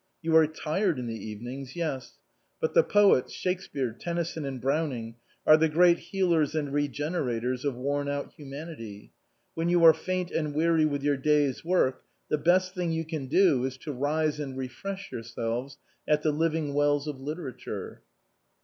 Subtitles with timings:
[0.23, 2.17] You are tired in the evenings, yes.
[2.59, 5.13] But the poets, Shake speare, Tennyson, and Browning,
[5.45, 9.11] are the great healers and regenerators of worn out humanity.
[9.53, 13.27] When you are faint and weary with your day's work, the best thing you can
[13.27, 15.77] do is to rise and refresh yourselves
[16.07, 18.01] at the living wells of litera ture."